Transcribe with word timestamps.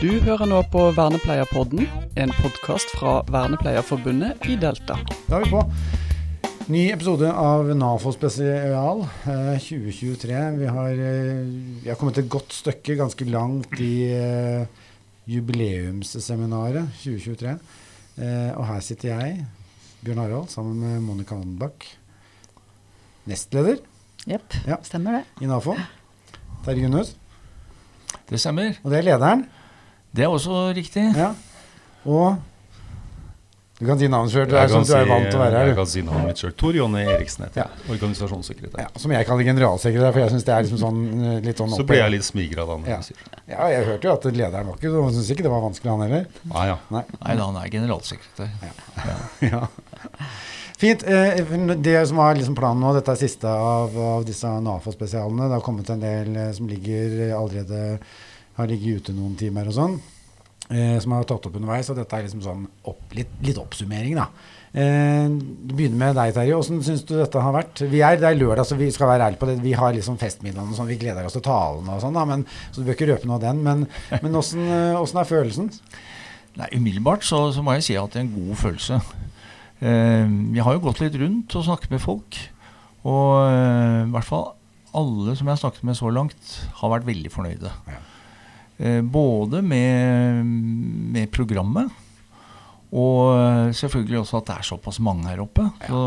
Du 0.00 0.08
hører 0.24 0.48
nå 0.48 0.60
på 0.72 0.86
Vernepleierpodden, 0.96 1.84
en 2.16 2.30
podkast 2.40 2.92
fra 2.96 3.18
Vernepleierforbundet 3.28 4.46
i 4.48 4.56
Delta. 4.60 4.96
Da 5.28 5.38
er 5.38 5.44
vi 5.44 5.50
på. 5.52 5.60
Ny 6.70 6.84
episode 6.94 7.28
av 7.34 7.68
NAFO 7.76 8.12
spesial 8.14 9.02
eh, 9.04 9.56
2023. 9.60 10.38
Vi 10.60 10.70
har, 10.70 10.90
eh, 10.94 11.42
vi 11.82 11.90
har 11.90 11.98
kommet 12.00 12.20
et 12.22 12.30
godt 12.32 12.54
stykke, 12.54 12.96
ganske 13.00 13.26
langt 13.28 13.74
i 13.82 13.92
eh, 14.14 14.64
jubileumsseminaret 15.28 16.94
2023. 17.02 17.56
Eh, 18.20 18.50
og 18.54 18.64
her 18.70 18.82
sitter 18.86 19.12
jeg, 19.12 19.44
Bjørn 20.04 20.22
Harald, 20.24 20.48
sammen 20.54 20.78
med 20.80 21.00
Monica 21.04 21.36
Anbakk, 21.36 21.84
nestleder 23.28 23.82
Jepp, 24.28 24.54
Ja. 24.68 24.76
stemmer 24.84 25.20
det. 25.20 25.24
i 25.44 25.48
NAFO. 25.48 25.74
Terje 26.64 26.86
Gunnhus. 26.86 27.16
Det 28.30 28.38
stemmer. 28.40 28.76
Og 28.84 28.92
det 28.92 29.00
er 29.00 29.10
lederen. 29.12 29.46
Det 30.12 30.24
er 30.26 30.30
også 30.32 30.68
riktig. 30.74 31.04
Ja. 31.16 31.32
Og 32.04 32.38
du 33.80 33.86
kan 33.88 33.96
si 33.96 34.08
navnet 34.12 34.28
sjøl, 34.34 34.44
du, 34.44 34.52
er 34.58 34.66
Jeg 34.66 34.72
sånn, 34.74 34.84
du 34.84 34.92
er 34.92 35.04
si- 35.06 35.08
vant 35.08 35.28
til 35.30 35.38
å 35.38 35.40
være 35.40 35.56
her. 35.56 35.68
Jeg 35.70 35.76
kan 35.78 35.86
si 35.88 36.00
navnet 36.04 36.26
mitt 36.28 36.40
sjøl. 36.42 36.50
Tor 36.60 36.74
Jonny 36.76 37.00
Eriksen 37.08 37.46
heter 37.46 37.62
jeg. 37.62 37.84
Organisasjonssekretær. 37.94 38.82
Ja, 38.82 38.88
som 39.00 39.14
jeg 39.14 39.24
kaller 39.28 39.46
generalsekretær, 39.48 40.12
for 40.12 40.20
jeg 40.20 40.32
syns 40.34 40.44
det 40.44 40.52
er 40.52 40.66
liksom 40.66 40.80
sånn, 40.82 40.98
eh, 41.30 41.38
litt 41.46 41.56
sånn 41.62 41.70
Så 41.72 41.78
oppe- 41.80 41.94
blir 41.94 42.02
jeg 42.02 42.10
litt 42.12 42.26
smigra 42.26 42.66
da. 42.68 42.76
Ja. 42.90 42.98
det. 43.00 43.16
Ja, 43.48 43.68
jeg 43.72 43.86
hørte 43.88 44.04
jo 44.04 44.12
at 44.12 44.22
lederen 44.36 44.66
var 44.68 44.76
ikke 44.76 44.92
Han 44.92 45.14
syntes 45.16 45.30
ikke 45.32 45.46
det 45.48 45.54
var 45.54 45.62
vanskelig, 45.64 45.90
han 45.96 46.04
heller. 46.10 46.26
Ah, 46.52 46.66
ja. 46.66 46.76
Nei. 46.90 47.04
Nei 47.24 47.36
da, 47.40 47.46
han 47.46 47.56
er 47.56 47.70
generalsekretær. 47.70 48.50
Ja. 49.48 49.66
Fint. 50.80 51.02
Eh, 51.02 51.76
det 51.80 52.06
som 52.08 52.16
var 52.20 52.34
liksom 52.36 52.54
planen 52.56 52.80
nå, 52.84 52.92
dette 52.96 53.12
er 53.12 53.20
siste 53.20 53.48
av, 53.48 53.96
av 53.96 54.24
disse 54.28 54.44
NAFO-spesialene. 54.60 55.48
Det 55.48 55.56
har 55.56 55.64
kommet 55.64 55.88
en 55.92 56.00
del 56.04 56.36
eh, 56.36 56.52
som 56.52 56.68
ligger 56.68 57.34
allerede 57.36 57.98
har 58.58 58.70
ligget 58.70 59.04
ute 59.04 59.16
noen 59.16 59.36
timer 59.38 59.70
og 59.70 59.76
sånn. 59.76 60.00
Eh, 60.70 60.96
som 61.02 61.16
har 61.16 61.26
tatt 61.26 61.46
opp 61.48 61.56
underveis. 61.58 61.90
Og 61.90 61.98
dette 61.98 62.16
er 62.16 62.26
liksom 62.26 62.42
sånn 62.44 62.64
opp, 62.86 63.02
litt, 63.16 63.32
litt 63.42 63.58
oppsummering, 63.58 64.18
da. 64.20 64.28
Eh, 64.70 65.26
begynner 65.72 65.98
med 65.98 66.14
deg, 66.14 66.34
Terje. 66.36 66.54
Hvordan 66.54 66.84
syns 66.86 67.02
du 67.08 67.16
dette 67.16 67.42
har 67.42 67.56
vært? 67.56 67.82
Vi 67.90 68.02
er, 68.06 68.20
Det 68.20 68.28
er 68.28 68.38
lørdag, 68.38 68.68
så 68.68 68.78
vi 68.78 68.90
skal 68.94 69.10
være 69.10 69.26
ærlige 69.30 69.40
på 69.40 69.48
det. 69.50 69.56
Vi 69.64 69.72
har 69.74 69.96
liksom 69.96 70.18
festmiddagen 70.20 70.70
og 70.70 70.78
sånn. 70.78 70.90
Vi 70.92 71.00
gleder 71.00 71.26
oss 71.26 71.34
til 71.34 71.42
talene 71.42 71.96
og 71.96 72.04
sånn, 72.04 72.14
da. 72.14 72.24
Men, 72.28 72.46
så 72.70 72.78
du 72.78 72.86
bør 72.86 72.98
ikke 72.98 73.10
røpe 73.10 73.26
noe 73.26 73.40
av 73.40 73.48
den. 73.48 73.64
Men, 73.66 73.88
men 74.22 74.38
åssen 74.38 74.62
eh, 74.68 75.00
åssen 75.00 75.18
er 75.18 75.30
følelsen? 75.32 75.72
Nei, 76.60 76.70
Umiddelbart 76.76 77.26
så, 77.26 77.48
så 77.54 77.64
må 77.66 77.74
jeg 77.78 77.88
si 77.88 77.98
at 77.98 78.14
det 78.14 78.22
er 78.22 78.28
en 78.28 78.36
god 78.36 78.62
følelse. 78.62 79.00
Eh, 79.80 80.30
jeg 80.54 80.64
har 80.66 80.78
jo 80.78 80.86
gått 80.86 81.02
litt 81.02 81.18
rundt 81.18 81.58
og 81.58 81.66
snakket 81.66 81.90
med 81.96 82.02
folk. 82.04 82.38
Og 83.10 83.26
eh, 83.48 84.06
i 84.06 84.14
hvert 84.14 84.28
fall 84.28 84.52
alle 84.94 85.34
som 85.38 85.46
jeg 85.46 85.54
har 85.54 85.60
snakket 85.64 85.86
med 85.86 85.98
så 85.98 86.10
langt, 86.14 86.54
har 86.80 86.94
vært 86.94 87.06
veldig 87.06 87.30
fornøyde. 87.32 87.74
Ja. 87.90 88.00
Eh, 88.80 89.02
både 89.04 89.60
med, 89.60 90.46
med 91.12 91.28
programmet 91.34 91.90
og 92.90 93.36
eh, 93.38 93.68
selvfølgelig 93.76 94.22
også 94.24 94.40
at 94.40 94.48
det 94.48 94.54
er 94.56 94.66
såpass 94.66 94.98
mange 95.04 95.28
her 95.30 95.42
oppe. 95.44 95.68
Så 95.86 96.00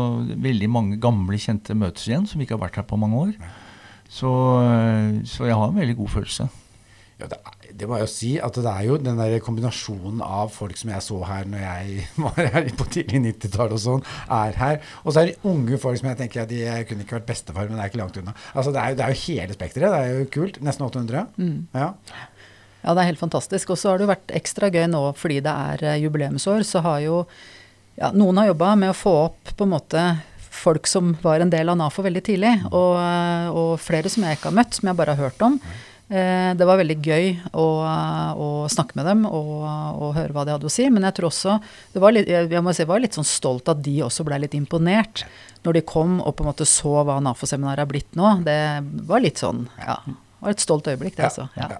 veldig 0.44 0.68
mange 0.68 0.98
gamle 1.00 1.38
kjente 1.40 1.76
møtes 1.78 2.08
igjen 2.10 2.26
som 2.28 2.42
ikke 2.44 2.58
har 2.58 2.66
vært 2.66 2.82
her 2.82 2.88
på 2.88 2.98
mange 3.00 3.22
år. 3.22 3.32
Så, 4.10 4.30
eh, 4.60 5.22
så 5.28 5.48
jeg 5.48 5.56
har 5.56 5.70
en 5.72 5.80
veldig 5.80 5.96
god 6.02 6.12
følelse. 6.18 6.50
Ja, 7.14 7.28
det, 7.30 7.38
det 7.78 7.86
må 7.88 7.96
jeg 7.96 8.04
jo 8.04 8.10
si 8.10 8.30
at 8.42 8.56
det 8.58 8.66
er 8.68 8.84
jo 8.88 8.98
den 8.98 9.16
der 9.16 9.38
kombinasjonen 9.42 10.18
av 10.26 10.50
folk 10.52 10.76
som 10.76 10.90
jeg 10.90 11.04
så 11.06 11.20
her 11.24 11.46
når 11.48 11.62
jeg 11.62 12.06
var 12.26 12.50
her 12.56 12.68
på 12.76 12.88
tidlig 12.90 13.22
90-tall 13.30 13.72
og 13.78 13.80
sånn, 13.80 14.04
er 14.34 14.60
her. 14.60 14.80
Og 15.06 15.14
så 15.14 15.22
er 15.22 15.30
det 15.30 15.48
unge 15.48 15.80
folk 15.80 16.02
som 16.02 16.10
jeg 16.10 16.20
tenker 16.20 16.42
at 16.44 16.52
de 16.52 16.60
kunne 16.90 17.06
ikke 17.06 17.20
vært 17.20 17.30
bestefar, 17.30 17.70
men 17.70 17.78
det 17.78 17.86
er 17.86 17.94
ikke 17.94 18.02
langt 18.02 18.20
unna. 18.20 18.36
Altså 18.52 18.74
Det 18.74 18.82
er 18.82 18.92
jo, 18.92 19.00
det 19.00 19.06
er 19.06 19.14
jo 19.14 19.22
hele 19.24 19.56
spekteret. 19.56 19.94
Det 19.94 20.02
er 20.02 20.20
jo 20.20 20.30
kult. 20.36 20.60
Nesten 20.66 20.88
800. 20.90 21.24
Ja. 21.72 21.92
Ja, 22.84 22.92
det 22.94 23.00
er 23.04 23.10
helt 23.14 23.22
fantastisk. 23.22 23.70
Og 23.72 23.78
så 23.80 23.90
har 23.90 23.98
det 23.98 24.04
jo 24.06 24.12
vært 24.12 24.34
ekstra 24.36 24.68
gøy 24.70 24.84
nå 24.92 25.00
fordi 25.16 25.40
det 25.44 25.54
er 25.72 25.84
eh, 25.94 26.00
jubileumsår. 26.04 26.62
Så 26.68 26.82
har 26.84 27.00
jo 27.04 27.22
ja, 27.96 28.10
noen 28.12 28.36
har 28.42 28.50
jobba 28.52 28.74
med 28.76 28.90
å 28.92 28.98
få 28.98 29.12
opp 29.30 29.54
på 29.56 29.64
en 29.66 29.72
måte 29.76 30.04
folk 30.54 30.86
som 30.86 31.16
var 31.22 31.42
en 31.42 31.50
del 31.50 31.68
av 31.72 31.76
NAFO 31.80 32.02
veldig 32.06 32.22
tidlig. 32.26 32.52
Og, 32.70 32.94
eh, 33.00 33.48
og 33.50 33.74
flere 33.82 34.10
som 34.12 34.22
jeg 34.26 34.38
ikke 34.38 34.50
har 34.52 34.58
møtt, 34.60 34.76
som 34.78 34.88
jeg 34.90 34.98
bare 35.00 35.14
har 35.16 35.28
hørt 35.30 35.42
om. 35.46 35.58
Eh, 36.10 36.52
Det 36.54 36.66
var 36.68 36.76
veldig 36.78 36.96
gøy 37.02 37.30
å, 37.56 37.64
å 38.36 38.48
snakke 38.70 38.94
med 39.00 39.06
dem 39.08 39.24
og, 39.26 39.64
og 39.64 40.12
høre 40.18 40.34
hva 40.36 40.44
de 40.44 40.52
hadde 40.54 40.68
å 40.68 40.72
si. 40.72 40.90
Men 40.92 41.06
jeg 41.08 41.16
tror 41.16 41.30
også 41.30 41.56
det 41.94 42.02
var 42.04 42.12
litt, 42.14 42.28
jeg 42.28 42.62
må 42.62 42.74
si, 42.76 42.82
jeg 42.84 42.90
var 42.92 43.00
litt 43.02 43.16
sånn 43.16 43.26
stolt 43.26 43.70
at 43.72 43.80
de 43.82 43.96
også 44.04 44.26
ble 44.28 44.42
litt 44.44 44.54
imponert 44.58 45.24
når 45.64 45.78
de 45.78 45.84
kom 45.88 46.18
og 46.20 46.34
på 46.36 46.44
en 46.44 46.50
måte 46.52 46.66
så 46.68 46.98
hva 47.08 47.16
NAFO-seminaret 47.24 47.86
er 47.86 47.88
blitt 47.88 48.18
nå. 48.20 48.34
Det 48.44 48.58
var 49.08 49.24
litt 49.24 49.40
sånn 49.40 49.64
Ja. 49.80 49.96
Det 50.04 50.50
var 50.50 50.52
et 50.58 50.60
stolt 50.60 50.88
øyeblikk, 50.92 51.14
det, 51.16 51.24
altså. 51.30 51.46
Ja. 51.56 51.70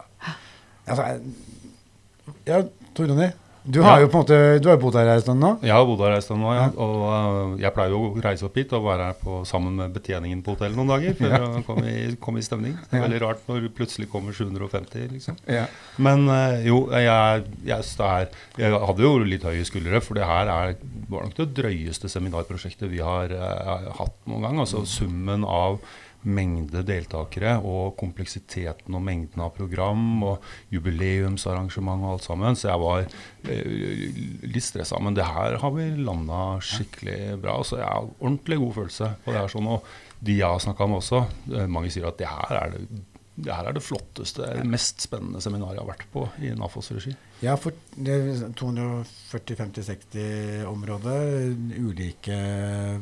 Ja. 0.87 0.93
Altså, 0.95 2.34
ja, 2.49 2.62
Tor 2.95 3.11
Ronny. 3.11 3.31
Du 3.65 3.78
har 3.81 4.03
jo 4.03 4.11
på 4.12 4.19
en 4.19 4.25
måte 4.27 4.39
Du 4.61 4.67
har 4.69 4.77
bodd 4.77 4.93
her 4.99 5.09
en 5.09 5.22
stund 5.22 5.41
nå. 5.41 5.55
Jeg 5.65 5.72
har 5.72 5.87
bodd 5.89 6.03
her 6.05 6.12
en 6.19 6.21
stund 6.25 6.43
nå, 6.45 6.50
ja. 6.53 6.67
Og 6.77 6.99
uh, 7.00 7.55
jeg 7.62 7.72
pleier 7.72 7.95
jo 7.95 8.00
å 8.11 8.21
reise 8.21 8.45
opp 8.45 8.59
hit 8.61 8.75
og 8.77 8.84
være 8.84 9.06
her 9.09 9.17
på, 9.22 9.39
sammen 9.49 9.78
med 9.81 9.95
betjeningen 9.95 10.43
på 10.45 10.53
hotellet 10.53 10.77
noen 10.77 10.93
dager 10.93 11.17
for 11.17 11.33
å 11.39 11.62
komme 11.65 11.89
i, 11.89 12.03
komme 12.21 12.43
i 12.43 12.45
stemning. 12.45 12.75
Det 12.77 12.99
er 12.99 13.00
Ja. 13.00 13.06
veldig 13.06 13.22
rart 13.25 13.49
når 13.49 13.65
det 13.65 13.72
plutselig 13.78 14.11
kommer 14.12 14.37
750, 14.37 15.09
liksom. 15.15 15.41
Ja. 15.49 15.65
Men 15.97 16.28
uh, 16.28 16.61
jo, 16.61 16.83
jeg, 16.93 17.49
jeg, 17.65 17.89
det 18.03 18.11
er, 18.11 18.28
jeg 18.66 18.84
hadde 18.84 19.06
jo 19.09 19.15
litt 19.33 19.49
høye 19.49 19.65
skuldre, 19.65 20.05
for 20.05 20.21
det 20.21 20.28
her 20.28 20.53
er, 20.59 20.77
var 21.09 21.25
nok 21.31 21.41
det 21.41 21.49
drøyeste 21.56 22.12
seminarprosjektet 22.12 22.93
vi 22.93 23.01
har 23.01 23.33
uh, 23.33 23.89
hatt 23.97 24.19
noen 24.28 24.45
gang. 24.45 24.61
Altså 24.61 24.84
summen 24.84 25.49
av 25.49 25.81
mengde 26.24 26.82
deltakere 26.86 27.56
og 27.60 27.94
kompleksiteten 28.00 28.96
og 28.96 29.04
mengden 29.04 29.44
av 29.44 29.52
program 29.56 30.24
og 30.26 30.44
jubileumsarrangement 30.74 32.04
og 32.04 32.14
alt 32.14 32.26
sammen. 32.26 32.58
Så 32.58 32.70
jeg 32.70 32.82
var 32.82 33.04
eh, 33.04 34.20
litt 34.48 34.66
stressa. 34.66 35.00
Men 35.02 35.16
det 35.16 35.28
her 35.28 35.58
har 35.62 35.74
vi 35.76 35.88
landa 36.00 36.42
skikkelig 36.64 37.38
bra. 37.42 37.58
Så 37.64 37.80
jeg 37.80 37.88
har 37.88 38.12
ordentlig 38.18 38.60
god 38.62 38.78
følelse 38.80 39.10
på 39.24 39.34
det 39.34 39.42
her 39.42 39.52
sånn. 39.52 39.72
Og 39.76 39.90
de 40.24 40.38
jeg 40.38 40.48
har 40.48 40.62
snakka 40.62 40.88
med 40.88 41.02
også, 41.02 41.26
eh, 41.52 41.68
mange 41.70 41.92
sier 41.92 42.08
at 42.08 42.20
det 42.20 42.30
her 42.30 42.62
er 42.62 42.76
det 42.76 42.86
det 43.34 43.50
her 43.50 43.66
er 43.66 43.74
det 43.74 43.82
flotteste, 43.82 44.46
mest 44.62 45.02
spennende 45.02 45.41
seminaret 45.42 45.74
jeg 45.74 45.82
har 45.82 45.88
vært 45.88 46.04
på 46.12 46.22
i 46.38 46.52
NAFOs 46.54 46.92
regi. 46.94 47.14
Ja, 47.43 47.56
for 47.61 47.72
det 47.97 48.12
er 48.15 48.53
240-50-60-området, 48.56 51.56
ulike 51.83 52.37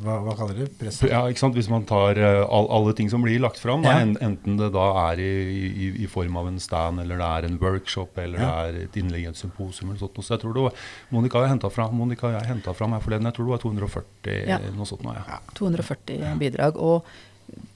hva, 0.03 0.15
hva 0.25 0.33
kaller 0.37 0.55
du 0.57 0.63
det? 0.67 0.91
Ja, 1.07 1.21
ikke 1.29 1.39
sant? 1.43 1.55
Hvis 1.57 1.69
man 1.71 1.85
tar 1.89 2.13
eh, 2.19 2.41
all, 2.43 2.67
alle 2.73 2.93
ting 2.97 3.09
som 3.11 3.21
blir 3.23 3.39
lagt 3.43 3.59
fram, 3.61 3.81
Ja. 3.85 3.89
da, 4.03 4.07
enten 4.25 4.53
det 4.59 4.69
da 4.75 4.85
er 5.11 5.17
i, 5.23 5.29
i, 5.69 5.71
i 6.03 6.05
form 6.11 6.35
av 6.41 6.45
en 6.49 6.59
stand, 6.59 6.95
eller 7.03 7.15
det 7.21 7.29
er 7.29 7.41
en 7.49 7.59
workshop, 7.61 8.11
eller 8.23 8.37
Ja. 8.41 8.45
det 8.49 8.53
er 8.53 8.69
et 8.89 8.95
innlegg 8.99 9.23
i 9.27 9.29
et 9.31 9.39
symposium 9.39 9.87
eller 9.91 10.01
sånt. 10.03 10.15
noe. 10.17 10.25
Så 10.27 10.31
jeg 10.35 10.41
tror 10.43 10.53
det 10.57 10.63
var, 10.67 10.73
Monica 11.13 11.35
har 11.43 11.51
henta 11.53 11.69
fram, 11.71 11.91
Monica 11.95 12.23
og 12.27 12.33
jeg 12.39 12.49
hentet 12.51 12.75
fram 12.79 12.91
her 12.97 13.03
forleden, 13.05 13.27
jeg 13.29 13.35
tror 13.37 13.45
det 13.45 13.53
var 13.55 13.63
240 13.63 14.47
Ja. 14.49 14.57
noe 14.75 14.85
sånt. 14.89 15.03
Nå, 15.03 15.09
ja. 15.15 15.23
240 15.55 16.37
bidrag, 16.39 16.73
og 16.77 17.03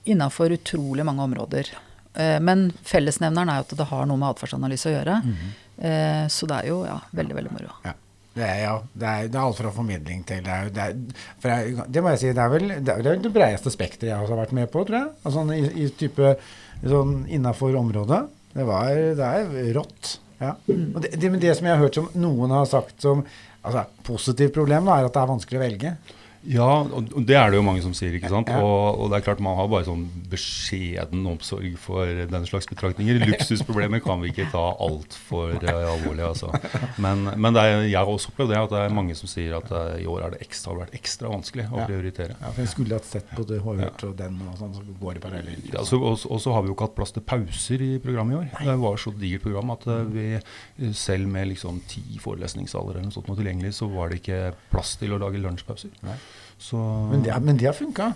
innafor 0.08 0.50
utrolig 0.56 1.04
mange 1.06 1.22
områder. 1.22 1.64
Eh, 2.18 2.36
Men 2.42 2.68
fellesnevneren 2.86 3.52
er 3.52 3.60
jo 3.62 3.68
at 3.68 3.76
det 3.78 3.88
har 3.92 4.06
noe 4.10 4.18
med 4.20 4.32
atferdsanalyse 4.34 4.90
å 4.90 4.94
gjøre. 4.96 5.16
Eh, 5.78 6.26
Så 6.32 6.48
det 6.50 6.60
er 6.62 6.68
jo 6.72 6.82
ja, 6.88 6.98
veldig, 7.14 7.36
veldig 7.38 7.54
moro. 7.54 7.72
Ja. 7.86 7.94
Det 8.38 8.46
er, 8.46 8.58
ja, 8.62 8.74
det 8.94 9.06
er, 9.08 9.28
det 9.32 9.38
er 9.38 9.42
alt 9.48 9.58
fra 9.58 9.70
formidling 9.74 10.20
til 10.28 10.44
det 10.46 10.52
er, 10.54 10.68
det, 10.70 10.84
er, 10.84 11.22
for 11.42 11.50
jeg, 11.50 11.86
det 11.90 12.02
må 12.04 12.12
jeg 12.12 12.20
si, 12.20 12.28
det 12.36 12.42
er 12.44 12.52
vel 12.52 12.66
det, 12.68 12.92
er, 12.92 13.00
det, 13.02 13.14
det 13.24 13.32
bredeste 13.34 13.72
spekteret 13.74 14.12
jeg 14.12 14.20
også 14.20 14.36
har 14.36 14.42
vært 14.44 14.52
med 14.54 14.70
på, 14.70 14.84
tror 14.86 14.98
jeg. 15.00 15.08
Altså, 15.26 15.42
i, 15.56 15.64
I 15.82 15.88
type 15.98 16.30
sånn 16.84 17.16
innafor 17.34 17.74
området. 17.80 18.20
Det, 18.52 18.66
var, 18.68 18.92
det 19.18 19.30
er 19.40 19.72
rått. 19.74 20.12
Ja. 20.38 20.52
Og 20.70 21.00
det, 21.02 21.16
det, 21.18 21.32
det 21.42 21.56
som 21.58 21.66
jeg 21.66 21.74
har 21.74 21.82
hørt 21.82 21.98
som 21.98 22.06
noen 22.14 22.54
har 22.54 22.68
sagt 22.70 23.02
som 23.02 23.24
altså, 23.66 23.82
positivt 24.06 24.54
problem, 24.54 24.86
da, 24.86 25.00
er 25.00 25.08
at 25.10 25.16
det 25.18 25.24
er 25.24 25.32
vanskelig 25.32 25.58
å 25.58 25.64
velge. 25.64 25.94
Ja, 26.46 26.82
og 26.86 27.08
og 27.16 27.24
det 27.26 27.34
er 27.36 27.50
det 27.50 27.58
jo 27.58 27.64
mange 27.66 27.82
som 27.82 27.94
sier. 27.96 28.14
ikke 28.14 28.28
sant? 28.30 28.48
Ja. 28.48 28.60
Og, 28.62 29.00
og 29.02 29.10
det 29.10 29.18
er 29.18 29.24
klart 29.26 29.40
man 29.42 29.56
har 29.58 29.66
bare 29.68 29.84
sånn 29.88 30.04
beskjeden 30.30 31.24
omsorg 31.26 31.74
for 31.82 32.06
den 32.06 32.46
slags 32.46 32.68
betraktninger. 32.70 33.18
Luksusproblemer 33.26 34.00
kan 34.04 34.20
vi 34.22 34.30
ikke 34.32 34.46
ta 34.52 34.62
altfor 34.84 35.56
uh, 35.58 35.92
alvorlig. 35.94 36.24
altså. 36.28 36.52
Men, 37.02 37.24
men 37.36 37.56
det 37.56 37.64
er, 37.64 37.82
jeg 37.88 37.98
har 37.98 38.06
også 38.12 38.30
opplevd 38.32 38.52
det 38.54 38.60
at 38.60 38.72
det 38.74 38.82
er 38.84 38.94
mange 38.94 39.16
som 39.18 39.30
sier 39.30 39.56
at 39.58 39.70
uh, 39.74 39.96
i 39.98 40.06
år 40.06 40.28
er 40.28 40.36
det 40.36 40.40
ekstra, 40.46 40.70
har 40.72 40.78
det 40.78 40.84
vært 40.86 40.98
ekstra 41.00 41.32
vanskelig 41.34 41.66
å 41.72 41.80
Ja. 41.82 41.86
prioritere. 41.88 42.36
Ja, 42.40 42.52
for 42.52 42.62
Jeg 42.64 42.72
skulle 42.72 42.98
hatt 42.98 43.08
sett 43.10 43.34
både 43.36 43.58
Håvard 43.64 44.04
og 44.08 44.16
den, 44.18 44.38
og 44.48 44.56
sånn, 44.62 44.74
så 44.78 44.86
går 45.02 45.18
det 45.18 45.24
parallelt. 45.26 45.68
Ja, 45.74 45.84
så, 45.88 45.98
og, 46.00 46.22
og 46.28 46.40
så 46.44 46.54
har 46.54 46.62
vi 46.64 46.70
jo 46.72 46.76
ikke 46.78 46.88
hatt 46.88 46.96
plass 46.98 47.14
til 47.16 47.22
pauser 47.28 47.82
i 47.84 47.90
programmet 48.02 48.36
i 48.36 48.40
år. 48.44 48.64
Det 48.70 48.78
var 48.82 48.96
så 49.02 49.12
digert 49.18 49.44
program 49.46 49.74
at 49.74 49.86
uh, 49.90 50.00
vi 50.14 50.26
eh, 50.38 50.92
selv 50.94 51.28
med 51.28 51.50
liksom 51.52 51.82
ti 51.90 52.04
forelesningssaler 52.22 52.96
eller 52.98 53.08
noe 53.10 53.16
sånt 53.18 53.28
noe 53.30 53.38
tilgjengelig, 53.38 53.74
så 53.78 53.88
var 53.90 54.10
det 54.14 54.22
ikke 54.22 54.40
plass 54.72 54.96
til 55.00 55.12
å 55.16 55.20
lage 55.22 55.40
lunsjpauser. 55.42 55.92
Nei. 56.06 56.16
Så 56.58 56.76
Men 57.10 57.22
det, 57.24 57.32
har- 57.32 57.40
men 57.40 57.56
det 57.56 57.66
har 57.66 57.72
funka. 57.72 58.12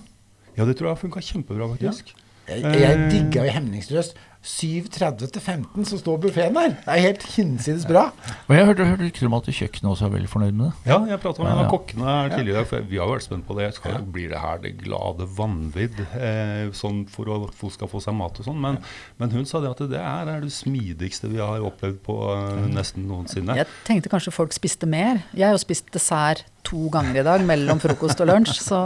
Ja, 0.56 0.64
det 0.64 0.76
tror 0.76 0.88
jeg 0.88 0.96
har 0.96 1.00
funka 1.00 1.20
kjempebra, 1.20 1.68
faktisk. 1.76 2.14
Jeg, 2.48 2.62
jeg 2.62 2.98
Eh. 2.98 3.10
digga 3.10 3.44
jo 3.46 3.52
hemningsløst 3.52 4.14
7.30 4.42 5.30
til 5.30 5.42
15 5.42 5.84
så 5.86 5.98
står 6.00 6.16
buffeen 6.24 6.56
der. 6.56 6.72
Det 6.82 6.90
er 6.90 7.04
helt 7.04 7.22
hinsides 7.36 7.84
bra. 7.86 8.08
Og 8.48 8.56
jeg 8.56 8.66
hørte, 8.66 8.86
hørte 8.88 9.06
rykter 9.06 9.28
om 9.28 9.36
at 9.38 9.50
kjøkkenet 9.54 9.90
også 9.92 10.08
er 10.08 10.14
veldig 10.16 10.30
fornøyd 10.32 10.56
med 10.58 10.64
det. 10.66 10.90
Ja, 10.90 10.98
jeg 11.12 11.20
prata 11.22 11.44
med 11.44 11.52
en 11.52 11.60
av 11.62 11.70
kokkene 11.70 12.08
her 12.08 12.32
tidligere, 12.34 12.64
for 12.66 12.88
vi 12.90 12.98
har 12.98 13.10
vært 13.12 13.26
spent 13.28 13.46
på 13.46 13.56
det. 13.60 13.68
Skal, 13.78 14.00
Blir 14.14 14.32
det 14.34 14.42
her 14.42 14.58
det 14.64 14.74
glade 14.80 15.28
vanvidd 15.38 16.02
eh, 16.18 16.72
sånn 16.74 17.04
for 17.12 17.30
at 17.36 17.54
folk 17.58 17.76
skal 17.76 17.90
få 17.92 18.02
seg 18.02 18.18
mat 18.18 18.42
og 18.42 18.48
sånn? 18.48 18.58
Men, 18.62 18.80
men 19.22 19.36
hun 19.36 19.46
sa 19.46 19.62
det 19.62 19.70
at 19.76 19.84
det 19.92 20.02
er, 20.02 20.32
er 20.34 20.42
det 20.42 20.50
smidigste 20.54 21.30
vi 21.30 21.38
har 21.38 21.62
opplevd 21.62 22.02
på 22.02 22.18
eh, 22.34 22.64
nesten 22.74 23.06
noensinne. 23.06 23.60
Jeg 23.62 23.70
tenkte 23.86 24.10
kanskje 24.10 24.34
folk 24.34 24.58
spiste 24.58 24.90
mer. 24.90 25.22
Jeg 25.36 25.46
har 25.46 25.54
jo 25.54 25.62
spist 25.62 25.94
dessert 25.94 26.48
to 26.66 26.88
ganger 26.94 27.20
i 27.20 27.24
dag 27.26 27.42
mellom 27.46 27.80
frokost 27.82 28.20
og 28.22 28.28
lunsj, 28.30 28.58
så 28.62 28.80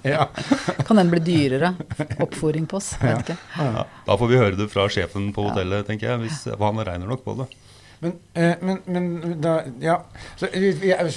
kan 0.88 1.00
den 1.00 1.10
bli 1.12 1.20
dyrere. 1.24 1.74
Oppfòring 2.24 2.68
på 2.68 2.78
oss. 2.80 2.94
Vet 3.02 3.28
ikke. 3.28 3.36
Ja, 3.60 3.84
da 4.06 4.16
får 4.20 4.30
vi 4.30 4.40
høre 4.40 4.58
det 4.58 4.70
fra 4.74 4.88
sjefen 4.92 5.30
på 5.34 5.48
hotellet, 5.48 5.86
tenker 5.88 6.12
jeg. 6.12 6.24
Hvis, 6.26 6.44
han 6.50 6.84
regner 6.90 7.10
nok 7.10 7.24
på 7.24 7.38
det. 7.42 7.48
Men, 8.04 8.12
eh, 8.34 8.54
men, 8.60 8.80
men 8.84 9.36
da, 9.40 9.54
ja. 9.80 9.94
Så, 10.36 10.50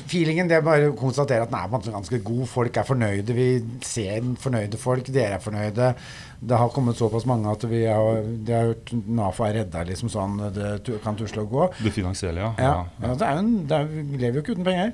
feelingen 0.07 0.47
det 0.47 0.59
er 0.59 0.65
bare 0.65 0.91
å 0.91 0.95
konstatere 0.97 1.43
at 1.43 1.51
den 1.51 1.59
er 1.59 1.91
ganske 1.97 2.19
god. 2.23 2.45
Folk 2.51 2.79
er 2.79 2.87
fornøyde. 2.87 3.35
Vi 3.35 3.47
ser 3.85 4.25
fornøyde 4.39 4.79
folk. 4.79 5.11
Dere 5.11 5.39
er 5.39 5.43
fornøyde. 5.43 5.91
Det 6.39 6.59
har 6.61 6.71
kommet 6.71 6.99
såpass 6.99 7.25
mange 7.27 7.51
at 7.51 7.65
vi 7.67 7.83
har, 7.89 8.21
de 8.23 8.53
har 8.55 8.69
hørt 8.71 8.93
NAFO 8.93 9.47
er 9.47 9.57
redda 9.61 9.83
liksom 9.89 10.11
sånn. 10.13 10.37
Det 10.55 10.99
kan 11.03 11.17
tusle 11.19 11.43
og 11.43 11.55
gå. 11.55 11.71
Det 11.81 11.95
finansielle, 11.95 12.45
ja. 12.45 12.53
Ja, 12.61 12.85
ja 13.03 13.15
det 13.17 13.27
er 13.27 13.39
jo 13.39 13.43
en, 13.45 13.55
det 13.67 13.81
er, 13.81 13.89
vi 13.97 14.21
lever 14.21 14.39
jo 14.39 14.45
ikke 14.45 14.57
uten 14.57 14.69
penger. 14.69 14.93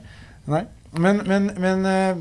Nei. 0.49 0.65
Men, 0.93 1.23
men, 1.25 1.49
men 1.57 1.85
eh, 1.89 2.17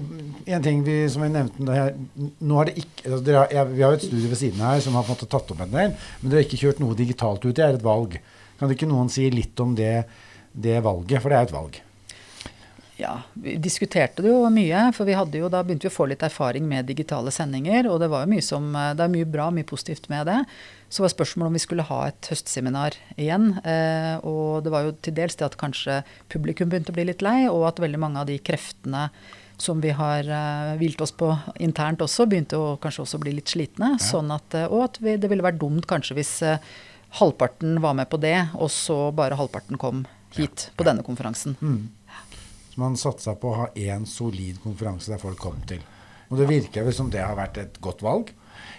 en 0.54 0.64
ting 0.64 0.80
vi, 0.86 0.96
som 1.12 1.24
jeg 1.26 1.34
nevnte 1.34 1.76
her, 1.76 1.92
nå 2.40 2.56
har 2.56 2.70
det 2.70 2.78
ikke, 2.80 3.04
altså 3.10 3.36
har, 3.36 3.50
jeg, 3.52 3.68
Vi 3.74 3.84
har 3.84 3.92
jo 3.92 3.98
et 3.98 4.06
studie 4.06 4.30
ved 4.30 4.40
siden 4.40 4.64
her 4.64 4.80
som 4.80 4.96
har 4.96 5.04
på 5.04 5.12
en 5.12 5.18
måte 5.18 5.28
tatt 5.34 5.52
opp 5.52 5.60
en 5.60 5.74
del, 5.74 5.92
men 6.22 6.32
dere 6.32 6.40
har 6.40 6.48
ikke 6.48 6.60
kjørt 6.62 6.80
noe 6.80 6.96
digitalt 6.96 7.44
ut. 7.44 7.54
Det 7.58 7.66
er 7.66 7.76
et 7.76 7.84
valg. 7.84 8.16
Kan 8.60 8.72
ikke 8.72 8.88
noen 8.88 9.12
si 9.12 9.28
litt 9.34 9.60
om 9.60 9.74
det, 9.76 9.94
det 10.52 10.78
valget? 10.84 11.20
For 11.20 11.32
det 11.32 11.40
er 11.40 11.50
et 11.50 11.56
valg. 11.56 11.82
Ja, 13.02 13.16
vi 13.34 13.56
diskuterte 13.58 14.22
det 14.22 14.30
jo 14.30 14.44
mye, 14.52 14.84
for 14.94 15.08
vi 15.08 15.16
hadde 15.18 15.40
jo, 15.40 15.50
da 15.50 15.64
begynte 15.66 15.88
vi 15.88 15.90
å 15.90 15.96
få 15.96 16.06
litt 16.10 16.22
erfaring 16.22 16.68
med 16.70 16.86
digitale 16.86 17.32
sendinger. 17.34 17.88
Og 17.90 17.98
det 18.02 18.08
var 18.12 18.24
jo 18.24 18.32
mye 18.32 18.46
som, 18.46 18.70
eh, 18.78 18.92
det 18.94 19.04
er 19.04 19.12
mye 19.16 19.28
bra, 19.28 19.50
mye 19.50 19.66
positivt 19.66 20.08
med 20.12 20.30
det. 20.30 20.38
Så 20.92 21.02
var 21.02 21.10
spørsmålet 21.10 21.50
om 21.50 21.58
vi 21.58 21.66
skulle 21.66 21.88
ha 21.88 22.00
et 22.06 22.30
høstseminar 22.30 22.98
igjen. 23.16 23.58
Eh, 23.66 24.16
og 24.22 24.62
det 24.62 24.72
var 24.74 24.86
jo 24.86 24.96
til 25.02 25.16
dels 25.18 25.34
det 25.34 25.48
at 25.50 25.58
kanskje 25.58 26.02
publikum 26.30 26.70
begynte 26.70 26.94
å 26.94 26.98
bli 26.98 27.08
litt 27.10 27.24
lei, 27.26 27.48
og 27.50 27.66
at 27.72 27.82
veldig 27.82 27.98
mange 27.98 28.22
av 28.22 28.26
de 28.30 28.38
kreftene 28.38 29.10
som 29.62 29.80
vi 29.80 29.90
har 29.90 30.26
eh, 30.28 30.76
hvilt 30.80 31.00
oss 31.00 31.12
på 31.12 31.30
internt 31.62 32.02
også, 32.02 32.26
begynte 32.30 32.58
å 32.58 32.76
kanskje 32.82 33.04
også 33.04 33.20
bli 33.22 33.34
litt 33.36 33.52
slitne. 33.52 33.94
Sånn 34.02 34.32
at, 34.34 34.54
eh, 34.58 34.66
og 34.66 34.86
at 34.88 34.98
vi, 35.02 35.16
det 35.20 35.30
ville 35.30 35.44
vært 35.44 35.60
dumt 35.62 35.86
kanskje 35.90 36.18
hvis 36.18 36.34
eh, 36.46 36.72
halvparten 37.20 37.78
var 37.84 37.96
med 37.98 38.10
på 38.10 38.20
det, 38.20 38.36
og 38.58 38.70
så 38.72 39.10
bare 39.14 39.38
halvparten 39.38 39.80
kom 39.80 40.06
hit 40.32 40.70
på 40.76 40.86
denne 40.88 41.04
konferansen. 41.06 41.56
Så 42.72 42.80
man 42.80 42.96
satsa 42.96 43.34
på 43.36 43.50
å 43.50 43.58
ha 43.58 43.66
én 43.76 44.06
solid 44.08 44.62
konferanse 44.62 45.12
der 45.12 45.20
folk 45.20 45.36
kom 45.40 45.58
til. 45.68 45.82
Og 46.32 46.38
det 46.40 46.46
virker 46.48 46.86
vel 46.86 46.94
som 46.96 47.10
det 47.12 47.20
har 47.20 47.36
vært 47.36 47.58
et 47.60 47.76
godt 47.84 48.00
valg. 48.04 48.30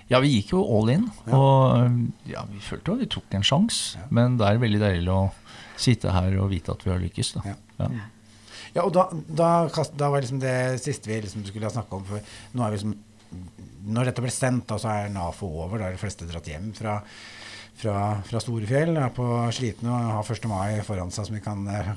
Ja, 0.10 0.18
vi 0.24 0.32
gikk 0.34 0.56
jo 0.56 0.64
all 0.66 0.90
in. 0.90 1.06
Og 1.30 2.26
ja, 2.30 2.42
vi 2.50 2.62
følte 2.66 2.90
jo 2.90 2.98
at 2.98 3.04
vi 3.04 3.12
tok 3.14 3.38
en 3.38 3.46
sjanse. 3.46 4.02
Men 4.10 4.40
det 4.40 4.50
er 4.50 4.62
veldig 4.64 4.82
deilig 4.82 5.14
å 5.14 5.22
sitte 5.78 6.14
her 6.14 6.34
og 6.42 6.50
vite 6.54 6.74
at 6.74 6.82
vi 6.86 6.92
har 6.94 7.02
lykkes. 7.04 7.32
da. 7.38 7.46
Ja. 7.54 7.56
Ja. 7.84 8.10
Ja, 8.74 8.88
og 8.88 8.94
da, 8.96 9.06
da, 9.14 9.50
da 9.70 10.10
var 10.10 10.24
liksom 10.24 10.40
det 10.42 10.82
siste 10.82 11.12
vi 11.12 11.20
liksom 11.22 11.44
skulle 11.46 11.70
ha 11.70 11.74
snakka 11.76 12.00
om. 12.00 12.06
For 12.10 12.58
nå 12.58 12.66
er 12.66 12.74
vi 12.74 12.80
liksom, 12.80 12.96
når 13.94 14.10
dette 14.10 14.24
ble 14.26 14.34
sendt, 14.34 14.66
da, 14.72 14.80
så 14.82 14.90
er 14.90 15.14
NAFO 15.14 15.50
over. 15.68 15.78
Da 15.78 15.92
er 15.92 15.98
de 15.98 16.02
fleste 16.02 16.26
dratt 16.30 16.50
hjem 16.50 16.72
fra, 16.78 16.98
fra, 17.80 18.22
fra 18.28 18.42
Storefjell. 18.42 18.96
Er 18.98 19.14
på 19.16 19.28
slitne 19.56 19.92
og 19.92 20.12
har 20.18 20.32
1. 20.36 20.48
mai 20.52 20.82
foran 20.86 21.14
seg 21.14 21.28
som 21.28 21.38
de 21.38 21.44
kan 21.44 21.64
eh, 21.72 21.94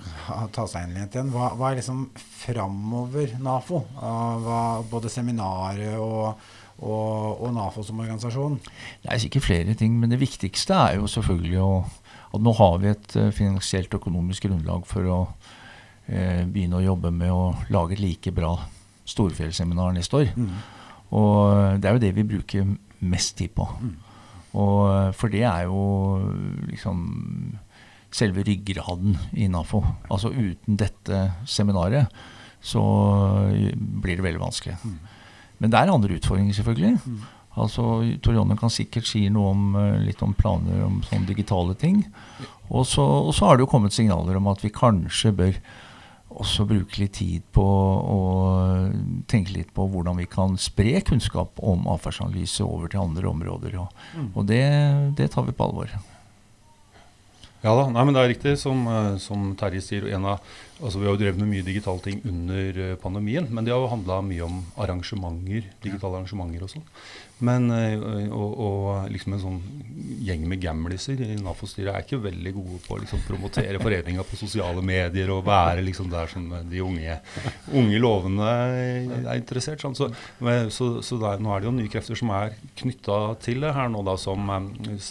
ta 0.54 0.66
seg 0.70 0.86
inn 0.86 0.98
igjen. 1.00 1.32
Hva, 1.34 1.52
hva 1.58 1.70
er 1.70 1.80
liksom 1.80 2.06
framover 2.42 3.36
NAFO? 3.42 3.82
Hva, 3.96 4.60
både 4.90 5.12
seminaret 5.12 5.98
og, 6.00 6.40
og, 6.80 7.42
og 7.42 7.52
NAFO 7.56 7.84
som 7.86 8.02
organisasjon? 8.04 8.58
Det 9.04 9.12
er 9.12 9.22
sikkert 9.22 9.48
flere 9.48 9.76
ting, 9.78 9.98
men 10.00 10.12
det 10.12 10.22
viktigste 10.22 10.76
er 10.76 11.00
jo 11.00 11.10
selvfølgelig 11.10 11.60
å, 11.62 11.70
at 12.32 12.42
nå 12.44 12.56
har 12.60 12.80
vi 12.82 12.92
et 12.94 13.18
eh, 13.18 13.34
finansielt 13.34 13.94
økonomisk 13.96 14.48
grunnlag 14.48 14.88
for 14.88 15.12
å 15.12 15.20
eh, 16.08 16.42
begynne 16.44 16.80
å 16.80 16.86
jobbe 16.86 17.12
med 17.14 17.32
å 17.34 17.52
lage 17.74 17.96
et 17.98 18.04
like 18.04 18.34
bra 18.34 18.56
storfjellseminar 19.06 19.94
neste 19.94 20.22
år. 20.24 20.32
Og 21.14 21.38
eh, 21.52 21.78
det 21.80 21.88
er 21.88 21.96
jo 21.96 22.02
det 22.02 22.12
vi 22.16 22.28
bruker 22.34 22.74
mest 23.06 23.36
tid 23.38 23.52
på. 23.54 23.68
Og, 24.56 24.80
eh, 24.90 25.12
for 25.16 25.32
det 25.32 25.44
er 25.44 25.66
jo 25.68 25.84
liksom 26.70 27.04
selve 28.16 28.44
ryggraden 28.46 29.16
i 29.36 29.48
NAFO. 29.52 29.82
Altså 30.08 30.32
uten 30.32 30.78
dette 30.80 31.26
seminaret 31.44 32.08
så 32.64 32.82
blir 33.76 34.16
det 34.16 34.24
veldig 34.24 34.40
vanskelig. 34.40 34.76
Men 35.60 35.72
det 35.72 35.78
er 35.78 35.92
andre 35.92 36.16
utfordringer, 36.16 36.56
selvfølgelig. 36.56 36.96
Altså, 37.56 37.82
Tor 38.20 38.36
Jonny 38.36 38.56
kan 38.60 38.72
sikkert 38.72 39.08
si 39.08 39.22
noe 39.32 39.52
om, 39.54 39.76
eh, 39.80 39.98
litt 40.04 40.22
om 40.22 40.34
planer 40.36 40.82
om 40.84 41.00
sånne 41.06 41.28
digitale 41.28 41.74
ting. 41.74 42.02
Og 42.68 42.84
så, 42.84 43.04
og 43.04 43.32
så 43.34 43.46
har 43.46 43.56
det 43.56 43.64
jo 43.64 43.72
kommet 43.72 43.96
signaler 43.96 44.36
om 44.36 44.48
at 44.52 44.60
vi 44.64 44.72
kanskje 44.74 45.32
bør 45.36 45.60
også 46.42 46.66
bruke 46.68 47.00
litt 47.00 47.16
tid 47.18 47.44
på 47.56 47.64
å 47.64 48.20
tenke 49.30 49.54
litt 49.54 49.72
på 49.76 49.86
hvordan 49.92 50.18
vi 50.20 50.26
kan 50.30 50.58
spre 50.60 51.00
kunnskap 51.06 51.62
om 51.64 51.88
atferdsanalyse 51.94 52.64
over 52.66 52.92
til 52.92 53.04
andre 53.04 53.30
områder. 53.30 53.78
Og, 53.82 54.04
og 54.34 54.46
det, 54.50 54.66
det 55.18 55.30
tar 55.32 55.48
vi 55.48 55.56
på 55.56 55.68
alvor. 55.68 55.96
Ja 57.64 57.72
da, 57.74 57.86
nei, 57.90 58.02
men 58.04 58.14
det 58.14 58.22
er 58.22 58.28
riktig 58.30 58.52
som, 58.60 58.84
eh, 58.86 59.14
som 59.18 59.48
Terje 59.58 59.80
sier. 59.82 60.04
En 60.14 60.28
av, 60.30 60.56
altså 60.80 61.00
vi 61.00 61.06
har 61.08 61.14
jo 61.14 61.20
drevet 61.20 61.40
med 61.40 61.50
mye 61.50 61.66
digitale 61.66 62.02
ting 62.04 62.20
under 62.28 62.80
eh, 62.84 62.96
pandemien, 63.00 63.48
men 63.50 63.64
det 63.64 63.74
har 63.74 63.80
jo 63.82 63.92
handla 63.92 64.20
mye 64.24 64.44
om 64.46 64.58
arrangementer, 64.82 65.70
digitale 65.84 66.20
arrangementer 66.20 66.66
og 66.66 66.72
sånn. 66.74 66.84
Men 67.44 67.68
eh, 67.68 68.30
og, 68.32 68.52
og 68.64 69.10
liksom 69.12 69.34
en 69.36 69.42
sånn 69.42 69.58
gjeng 70.24 70.46
med 70.48 70.60
gamliser 70.62 71.20
i 71.20 71.34
NAFO-styret 71.36 71.92
er 71.92 72.04
ikke 72.04 72.20
veldig 72.24 72.52
gode 72.56 72.78
på 72.86 72.96
å 72.96 73.00
liksom, 73.02 73.20
promotere 73.26 73.80
foreninga 73.82 74.24
på 74.24 74.38
sosiale 74.40 74.80
medier 74.84 75.32
og 75.34 75.44
være 75.46 75.84
liksom 75.84 76.08
der 76.12 76.30
som 76.32 76.46
de 76.70 76.80
unge, 76.80 77.18
unge 77.76 78.00
lovende 78.00 78.48
er 78.48 79.36
interessert. 79.36 79.84
Sånn. 79.84 79.96
Så, 79.98 80.08
så, 80.72 80.88
så 81.04 81.20
det 81.20 81.34
er, 81.34 81.44
nå 81.44 81.52
er 81.52 81.62
det 81.62 81.68
jo 81.68 81.74
nye 81.76 81.92
krefter 81.92 82.18
som 82.18 82.32
er 82.36 82.56
knytta 82.80 83.18
til 83.44 83.64
det 83.64 83.74
her 83.76 83.92
nå, 83.92 84.00
da, 84.06 84.16
som 84.20 84.48
eh, 84.56 85.10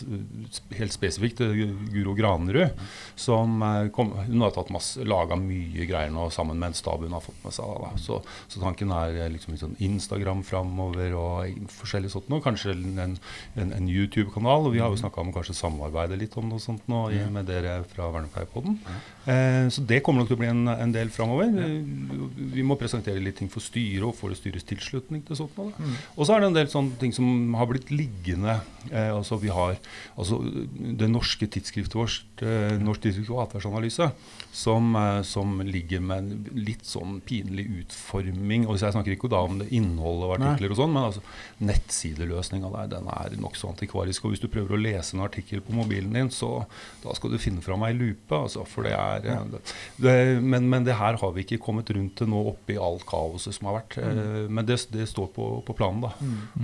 helt 0.79 0.95
spesifikt 0.95 1.43
eh, 1.45 1.61
Guro 1.93 2.17
Granerud, 2.17 2.73
som 3.19 3.61
eh, 3.69 3.91
kom, 3.93 4.15
hun 4.25 4.45
har 4.47 4.55
tatt 4.55 4.73
masse, 4.73 5.05
laga 5.05 5.37
mye 5.37 5.54
greier 5.89 6.11
nå 6.13 6.27
sammen 6.33 6.59
med 6.59 6.71
en 6.71 6.77
stab 6.77 7.03
hun 7.05 7.15
har 7.15 7.23
fått 7.23 7.41
med 7.45 7.55
seg. 7.55 7.71
Da. 7.83 7.91
Så, 8.01 8.19
så 8.51 8.61
tanken 8.61 8.93
er 8.95 9.19
eh, 9.23 9.31
liksom 9.33 9.57
sånn 9.59 9.77
Instagram 9.83 10.43
framover 10.47 11.15
og 11.19 11.67
forskjellig 11.79 12.11
sånt 12.13 12.29
noe. 12.31 12.43
Kanskje 12.45 12.75
en, 12.75 13.17
en, 13.55 13.73
en 13.79 13.89
YouTube-kanal. 13.89 14.69
Og 14.69 14.75
vi 14.75 14.83
har 14.83 14.93
jo 14.93 15.01
snakka 15.01 15.23
om 15.23 15.33
kanskje 15.35 15.57
samarbeide 15.57 16.19
litt 16.19 16.35
om 16.39 16.49
noe 16.51 16.63
sånt 16.63 16.85
nå 16.91 17.05
ja. 17.13 17.27
med 17.33 17.49
dere 17.49 17.79
fra 17.91 18.09
Vernepleierpodden. 18.13 18.79
Eh, 19.25 19.65
så 19.73 19.85
det 19.87 20.01
kommer 20.05 20.23
nok 20.23 20.31
til 20.31 20.39
å 20.39 20.43
bli 20.43 20.51
en, 20.51 20.65
en 20.71 20.95
del 20.95 21.11
framover. 21.13 21.51
Vi, 21.55 22.49
vi 22.59 22.65
må 22.65 22.77
presentere 22.79 23.23
litt 23.23 23.39
ting 23.41 23.51
for 23.51 23.63
styret 23.63 24.07
og 24.09 24.15
få 24.17 24.31
det 24.31 24.39
styrets 24.41 24.67
tilslutning 24.69 25.25
til 25.25 25.39
sånt. 25.39 25.57
noe. 25.59 25.73
Mm. 25.75 25.97
Og 26.15 26.27
så 26.27 26.35
er 26.35 26.43
det 26.43 26.51
en 26.51 26.59
del 26.59 26.71
sånne 26.71 26.99
ting 27.01 27.15
som 27.15 27.57
har 27.57 27.69
blitt 27.71 27.91
liggende. 27.93 28.59
Eh, 28.91 29.11
altså 29.11 29.39
vi 29.41 29.51
har 29.53 29.77
altså 30.15 30.39
det 30.75 31.09
norske 31.09 31.47
tidsskriftet 31.51 31.97
vårt, 31.97 32.43
eh, 32.45 32.75
Norsk 32.81 33.05
tidsskrift 33.05 33.31
og 33.33 33.43
atferdsanalyse, 33.45 34.09
som, 34.53 34.95
eh, 34.95 35.21
som 35.45 35.61
ligger 35.61 36.01
med 36.03 36.17
en 36.17 36.49
litt 36.57 36.85
sånn 36.87 37.19
pinlig 37.25 37.65
utforming. 37.81 38.65
Og 38.67 38.79
jeg 38.79 38.93
snakker 38.95 39.15
ikke 39.15 39.29
da 39.31 39.43
om 39.45 39.59
det 39.61 39.69
innholdet 39.75 40.25
av 40.27 40.33
artikler 40.37 40.73
og 40.73 40.79
sånn, 40.79 40.93
men 40.95 41.07
altså 41.09 41.23
nettsideløsninga 41.65 42.71
der, 42.73 42.91
den 42.95 43.09
er 43.13 43.35
nokså 43.41 43.71
antikvarisk. 43.73 44.25
Og 44.25 44.33
hvis 44.33 44.43
du 44.43 44.49
prøver 44.51 44.75
å 44.75 44.81
lese 44.81 45.15
en 45.15 45.25
artikkel 45.25 45.63
på 45.65 45.75
mobilen 45.77 46.15
din, 46.15 46.31
så 46.33 46.65
da 47.03 47.15
skal 47.17 47.35
du 47.35 47.39
finne 47.41 47.63
fram 47.65 47.85
ei 47.85 47.93
lupe, 47.95 48.37
altså. 48.37 48.65
For 48.69 48.87
det 48.87 48.95
er 48.97 49.29
ja. 49.29 49.39
det, 49.51 49.61
det, 50.01 50.15
men, 50.41 50.69
men 50.71 50.87
det 50.87 50.97
her 50.99 51.19
har 51.21 51.35
vi 51.35 51.45
ikke 51.45 51.61
kommet 51.63 51.91
rundt 51.95 52.17
til 52.19 52.31
nå 52.31 52.41
oppi 52.53 52.79
alt 52.81 53.05
kaoset 53.09 53.57
som 53.57 53.69
har 53.69 53.79
vært. 53.81 53.99
Mm. 54.01 54.53
Men 54.55 54.67
det, 54.67 54.79
det 54.93 55.07
står 55.11 55.29
på, 55.35 55.49
på 55.67 55.77
planen, 55.77 56.05
da. 56.07 56.13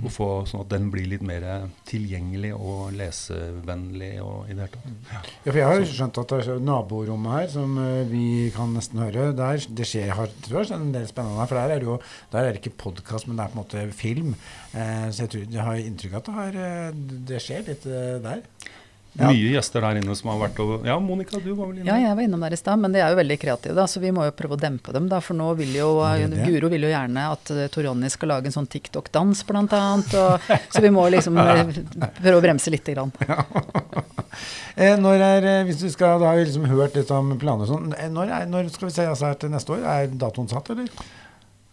Å 0.02 0.12
få 0.12 0.30
sånn 0.50 0.64
at 0.66 0.72
den 0.72 0.90
blir 0.92 1.08
litt 1.10 1.24
mer 1.26 1.46
tilgjengelig 1.88 2.52
og 2.56 2.92
lesevennlig 2.96 4.14
og 4.24 4.50
i 4.50 4.56
det 4.56 4.66
hele 4.66 4.72
tatt. 4.74 5.32
Ja, 5.42 5.50
for 5.52 5.60
jeg 5.60 5.68
har 5.68 5.80
jo 5.80 5.88
skjønt 5.88 6.20
at 6.22 6.32
det 6.32 6.40
er 6.42 6.62
naborommet 6.62 7.36
her, 7.36 7.48
som 7.52 7.76
eh, 7.80 8.02
vi 8.08 8.24
kan 8.54 8.71
nesten 8.76 9.02
høre, 9.02 9.30
der 9.36 9.66
det 9.68 9.86
skjer 9.88 10.12
har, 10.18 10.34
tror 10.46 10.62
jeg, 10.62 10.74
en 10.76 10.92
del 10.94 11.08
spennende. 11.10 11.46
For 11.48 11.60
der 11.60 11.74
er 11.76 11.82
det 11.82 11.88
jo 11.90 11.98
der 12.32 12.44
er 12.44 12.52
det 12.52 12.62
ikke 12.62 12.78
podkast, 12.86 13.28
men 13.28 13.38
det 13.38 13.46
er 13.46 13.52
på 13.52 13.58
en 13.58 13.62
måte 13.62 13.86
film. 13.96 14.34
Eh, 14.72 15.08
så 15.10 15.26
jeg, 15.26 15.32
tror, 15.34 15.48
jeg 15.56 15.66
har 15.68 15.82
inntrykk 15.82 16.14
av 16.14 16.22
at 16.22 16.30
det, 16.30 16.36
har, 16.38 16.62
eh, 16.68 17.02
det 17.32 17.42
skjer 17.44 17.66
litt 17.70 17.88
eh, 17.90 18.14
der. 18.24 18.46
Ja. 19.12 19.28
Mye 19.28 19.50
gjester 19.52 19.84
der 19.84 19.98
inne 20.00 20.14
som 20.16 20.30
har 20.32 20.38
vært 20.40 20.60
over 20.64 20.86
Ja, 20.88 20.94
Monica, 21.02 21.36
du 21.36 21.50
var 21.52 21.68
vel 21.68 21.82
inne? 21.82 21.88
Ja, 21.90 21.98
jeg 22.00 22.16
var 22.16 22.24
innom 22.24 22.40
der 22.46 22.54
i 22.56 22.56
stad, 22.56 22.80
men 22.80 22.94
de 22.94 23.02
er 23.02 23.12
jo 23.12 23.18
veldig 23.18 23.36
kreative, 23.42 23.74
da, 23.76 23.84
så 23.84 24.00
vi 24.00 24.12
må 24.14 24.24
jo 24.24 24.32
prøve 24.36 24.56
å 24.56 24.60
dempe 24.60 24.94
dem. 24.96 25.10
da, 25.10 25.20
For 25.20 25.36
nå 25.36 25.50
vil 25.58 25.74
jo 25.76 25.90
Det 26.00 26.30
det. 26.32 26.46
Guro 26.48 26.70
vil 26.72 26.86
jo 26.88 26.94
gjerne 26.94 27.26
at 27.34 27.52
eh, 27.52 27.68
Tor 27.72 27.84
Jonny 27.90 28.08
skal 28.12 28.32
lage 28.32 28.48
en 28.48 28.56
sånn 28.56 28.70
TikTok-dans, 28.72 29.44
blant 29.48 29.76
annet. 29.76 30.16
Og, 30.16 30.48
så 30.72 30.80
vi 30.80 30.94
må 30.96 31.04
liksom 31.12 31.36
eh, 31.44 31.76
prøve 32.22 32.38
å 32.38 32.44
bremse 32.44 32.72
lite 32.72 32.96
grann. 32.96 33.12
Eh, 34.76 34.96
når 34.96 35.20
er, 35.20 35.44
eh, 35.44 35.64
hvis 35.68 35.80
du 35.80 35.88
skal, 35.90 36.18
Da 36.20 36.26
har 36.32 36.36
vi 36.36 36.44
liksom 36.44 36.64
hørt 36.66 36.94
litt 36.94 37.10
om 37.10 37.34
planer 37.38 37.62
og 37.66 37.68
sånn. 37.68 37.94
Eh, 37.98 38.08
Når, 38.08 38.46
når 38.48 38.70
skal 38.72 38.88
vi 38.88 38.94
se 38.94 39.06
oss 39.08 39.20
her 39.20 39.34
til 39.34 39.50
neste 39.50 39.70
år? 39.76 39.84
Er 39.84 40.06
datoen 40.08 40.48
satt, 40.48 40.70
eller? 40.70 40.88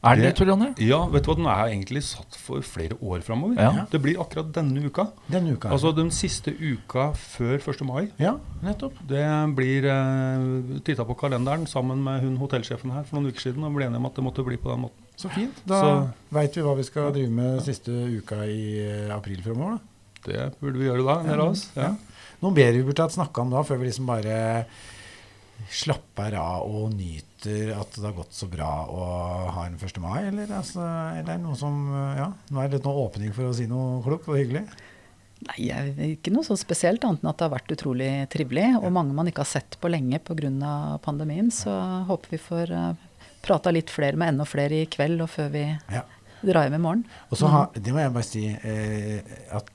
Er 0.02 0.16
det 0.16 0.24
Det- 0.24 0.36
Tor 0.38 0.48
Jonny? 0.48 0.74
Ja, 0.80 1.06
vet 1.12 1.24
du 1.26 1.30
hva, 1.30 1.36
den 1.36 1.46
er 1.46 1.66
egentlig 1.76 2.02
satt 2.04 2.34
for 2.40 2.62
flere 2.62 2.96
år 3.04 3.20
framover. 3.22 3.58
Ja. 3.60 3.86
Det 3.92 4.00
blir 4.02 4.16
akkurat 4.18 4.50
denne 4.54 4.80
uka. 4.86 5.10
Denne 5.30 5.52
uka. 5.58 5.68
Altså 5.76 5.94
den 5.94 6.10
siste 6.10 6.54
uka 6.56 7.12
før 7.12 7.60
1. 7.60 7.82
mai. 7.86 8.10
ja, 8.18 8.38
nettopp. 8.64 8.94
Det 9.06 9.26
blir 9.58 9.84
uh, 9.92 10.80
Titta 10.86 11.04
på 11.04 11.18
kalenderen 11.20 11.68
sammen 11.68 12.02
med 12.02 12.22
hun 12.22 12.38
hotellsjefen 12.38 12.92
her 12.94 13.04
for 13.04 13.20
noen 13.20 13.28
uker 13.34 13.42
siden 13.42 13.62
og 13.68 13.76
ble 13.76 13.88
enige 13.90 13.98
om 13.98 14.06
at 14.06 14.16
det 14.16 14.24
måtte 14.24 14.46
bli 14.46 14.56
på 14.56 14.72
den 14.72 14.86
måten. 14.86 15.04
Så 15.18 15.30
fint. 15.36 15.60
Da 15.68 15.82
Så- 15.82 16.10
veit 16.32 16.56
vi 16.56 16.62
hva 16.62 16.78
vi 16.78 16.84
skal 16.84 17.12
drive 17.12 17.30
med 17.30 17.62
siste 17.62 17.90
uka 17.92 18.36
i 18.48 18.80
eh, 18.80 19.14
april 19.16 19.42
fremover. 19.44 19.80
da. 19.80 19.80
Det 20.26 20.50
burde 20.60 20.80
vi 20.82 20.88
gjøre 20.90 21.06
da, 21.08 21.20
en 21.22 21.30
del 21.32 21.44
av 21.44 21.52
oss. 21.54 21.66
Ja. 21.78 21.94
Noe 22.44 22.56
mer 22.56 22.72
vi 22.76 22.84
burde 22.88 23.04
hatt 23.06 23.16
snakka 23.16 23.44
om 23.44 23.52
da, 23.54 23.64
før 23.68 23.82
vi 23.82 23.90
liksom 23.90 24.08
bare 24.10 24.40
slapper 25.70 26.36
av 26.40 26.68
og 26.70 26.94
nyter 26.96 27.74
at 27.76 27.96
det 27.98 28.06
har 28.06 28.16
gått 28.16 28.36
så 28.36 28.48
bra 28.52 28.70
å 28.88 29.02
ha 29.56 29.66
en 29.68 29.76
1. 29.76 29.98
mai, 30.04 30.22
eller, 30.30 30.48
altså, 30.56 30.80
eller 30.82 31.34
er 31.34 31.36
det 31.36 31.44
noe 31.44 31.58
som 31.60 31.82
eh, 31.92 32.22
Ja, 32.22 32.30
nå 32.50 32.62
er 32.62 32.70
det 32.72 32.80
litt 32.80 32.88
noe 32.88 33.04
åpning 33.08 33.34
for 33.36 33.50
å 33.50 33.56
si 33.56 33.68
noe 33.70 34.00
klokt 34.06 34.30
og 34.32 34.40
hyggelig. 34.40 34.64
Nei, 35.48 35.68
ikke 36.14 36.34
noe 36.36 36.44
så 36.48 36.58
spesielt 36.60 37.04
annet 37.08 37.24
enn 37.24 37.30
at 37.32 37.40
det 37.40 37.46
har 37.48 37.54
vært 37.54 37.72
utrolig 37.76 38.10
trivelig. 38.32 38.66
Og 38.82 38.92
mange 38.92 39.16
man 39.16 39.30
ikke 39.32 39.46
har 39.46 39.52
sett 39.54 39.78
på 39.80 39.92
lenge 39.92 40.20
pga. 40.20 41.00
pandemien. 41.04 41.48
Så 41.52 41.72
håper 42.10 42.34
vi 42.36 42.40
får 42.44 42.74
uh, 42.76 42.90
prata 43.46 43.72
litt 43.72 43.90
flere 43.94 44.20
med 44.20 44.34
enda 44.34 44.48
flere 44.48 44.82
i 44.84 44.90
kveld 44.92 45.24
og 45.24 45.30
før 45.32 45.48
vi 45.54 45.64
Ja. 45.96 46.04
drar 46.44 46.68
hjem 46.68 46.76
i 46.76 46.84
morgen. 46.84 47.06
Og 47.32 47.38
så 47.40 47.48
har, 47.48 47.70
det 47.72 47.94
må 47.96 48.00
jeg 48.04 48.14
bare 48.18 48.28
si 48.28 48.46
eh, 48.52 49.24
at 49.56 49.72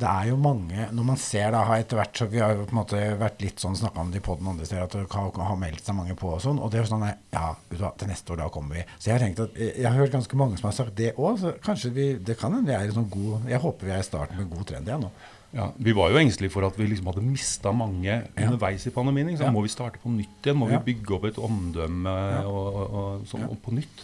det 0.00 0.08
er 0.10 0.24
jo 0.26 0.36
mange 0.42 0.88
Når 0.90 1.04
man 1.06 1.16
ser 1.22 1.52
da, 1.54 1.60
har 1.68 1.78
etter 1.78 1.96
hvert 2.00 2.18
så 2.18 2.26
Vi 2.26 2.40
har 2.42 2.50
jo 2.56 2.64
på 2.66 2.74
en 2.74 2.78
måte 2.80 3.02
vært 3.20 3.42
litt 3.44 3.62
sånn 3.62 3.76
snakka 3.78 4.00
om 4.02 4.10
det 4.10 4.18
i 4.18 4.24
poden 4.26 4.48
andre 4.50 4.66
steder, 4.66 4.88
at 4.88 4.96
det 4.96 5.04
har, 5.12 5.28
har 5.50 5.60
meldt 5.60 5.84
seg 5.86 5.94
mange 5.94 6.16
på 6.18 6.32
og 6.34 6.40
sånn. 6.42 6.58
Og 6.58 6.72
det 6.72 6.80
er 6.80 6.82
jo 6.84 6.90
sånn 6.90 7.04
nei, 7.06 7.12
Ja, 7.36 7.52
hva, 7.78 7.92
til 8.00 8.10
neste 8.10 8.34
år, 8.34 8.40
da 8.42 8.48
kommer 8.50 8.80
vi. 8.80 8.82
Så 8.98 9.10
jeg 9.12 9.14
har 9.18 9.22
tenkt 9.26 9.44
at 9.44 9.54
Jeg 9.62 9.86
har 9.86 9.94
hørt 10.00 10.16
ganske 10.16 10.40
mange 10.40 10.58
som 10.58 10.66
har 10.70 10.74
sagt 10.80 10.96
det 10.98 11.12
òg, 11.14 11.38
så 11.44 11.54
kanskje 11.62 11.92
vi 11.94 12.08
Det 12.18 12.36
kan 12.40 12.52
hende 12.56 12.72
vi 12.72 12.76
er 12.78 12.90
i 12.90 12.96
sånn 12.96 13.06
god 13.12 13.46
Jeg 13.52 13.62
håper 13.62 13.86
vi 13.86 13.94
er 13.94 14.02
i 14.02 14.08
starten 14.10 14.42
med 14.42 14.50
god 14.50 14.66
trend 14.72 14.90
igjen 14.90 15.06
nå. 15.06 15.12
Ja, 15.54 15.68
vi 15.78 15.92
var 15.94 16.10
jo 16.10 16.18
engstelige 16.18 16.50
for 16.50 16.66
at 16.66 16.74
vi 16.74 16.88
liksom 16.90 17.06
hadde 17.12 17.22
mista 17.22 17.70
mange 17.70 18.16
underveis 18.34 18.88
i 18.88 18.90
pandemien. 18.90 19.36
så? 19.38 19.44
Ja. 19.46 19.52
Må 19.54 19.62
vi 19.62 19.70
starte 19.70 20.00
på 20.02 20.10
nytt 20.10 20.42
igjen? 20.42 20.58
Må 20.58 20.66
Ja. 20.72 20.80
vi 20.82 20.90
bygge 20.92 21.14
opp 21.14 21.28
et 21.30 21.38
omdømme 21.38 22.14
og, 22.50 22.64
og, 22.74 22.96
og 22.98 23.28
sånn 23.30 23.46
og 23.46 23.60
på 23.62 23.70
nytt? 23.76 24.02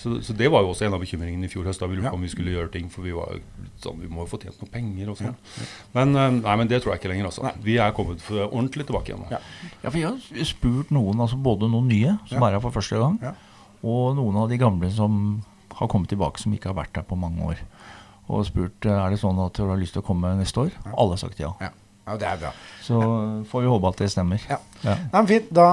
Så, 0.00 0.14
så 0.24 0.32
det 0.32 0.48
var 0.48 0.62
jo 0.64 0.70
også 0.72 0.86
en 0.86 0.94
av 0.96 1.00
bekymringene 1.02 1.44
i 1.44 1.50
fjor 1.52 1.66
høst, 1.68 1.80
da 1.82 1.86
vi 1.90 1.98
lurte 1.98 2.06
Ja. 2.08 2.12
på 2.14 2.16
om 2.16 2.22
vi 2.24 2.30
skulle 2.32 2.54
gjøre 2.54 2.70
ting. 2.72 2.86
For 2.88 3.04
vi 3.04 3.12
var 3.12 3.34
sånn, 3.82 3.98
vi 4.00 4.08
må 4.08 4.22
jo 4.24 4.30
få 4.30 4.38
tjent 4.40 4.56
noe 4.62 4.70
penger 4.72 5.10
og 5.12 5.18
sånn. 5.20 5.34
Men, 5.92 6.14
eh, 6.16 6.30
nei, 6.40 6.54
men 6.56 6.68
det 6.70 6.78
tror 6.82 6.94
jeg 6.94 7.02
ikke 7.02 7.10
lenger, 7.12 7.26
altså. 7.28 7.50
Vi 7.62 7.76
er 7.76 7.92
kommet 7.92 8.22
for 8.24 8.46
ordentlig 8.48 8.86
tilbake 8.88 9.12
igjen. 9.12 9.26
Ja. 9.30 9.38
Ja, 9.84 9.90
for 9.90 9.98
jeg 9.98 10.08
har 10.08 10.44
spurt 10.48 10.90
noen, 10.90 11.20
altså 11.20 11.36
både 11.36 11.68
noen 11.68 11.88
nye 11.92 12.16
som 12.26 12.40
Ja. 12.40 12.46
er 12.48 12.52
her 12.56 12.60
for 12.64 12.70
første 12.80 12.96
gang, 12.98 13.18
Ja. 13.22 13.34
og 13.84 14.16
noen 14.16 14.36
av 14.40 14.48
de 14.48 14.56
gamle 14.56 14.90
som 14.90 15.44
har 15.74 15.88
kommet 15.88 16.08
tilbake 16.08 16.38
som 16.40 16.52
ikke 16.52 16.72
har 16.72 16.74
vært 16.80 16.96
her 16.96 17.02
på 17.04 17.18
mange 17.20 17.40
år. 17.44 17.58
Og 18.30 18.46
spurt 18.46 18.86
eh, 18.86 18.90
er 19.06 19.10
det 19.10 19.20
sånn 19.20 19.38
at 19.44 19.52
du 19.52 19.66
har 19.68 19.76
lyst 19.76 19.92
til 19.92 20.02
å 20.02 20.06
komme 20.06 20.32
neste 20.38 20.56
år. 20.64 20.70
Alle 20.96 21.10
har 21.10 21.16
sagt 21.18 21.38
ja. 21.40 21.52
Ja, 22.10 22.16
det 22.18 22.26
er 22.26 22.38
bra. 22.42 22.50
Så 22.82 22.98
får 23.46 23.62
vi 23.62 23.68
håpe 23.70 23.90
at 23.92 24.00
det 24.02 24.08
stemmer. 24.10 24.42
Ja. 24.50 24.56
Ja. 24.82 24.96
Nei, 25.12 25.20
men 25.20 25.28
fint. 25.28 25.50
Da, 25.54 25.66